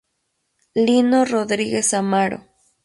Lino 0.73 1.25
Rodríguez 1.25 1.93
Amaro. 1.93 2.43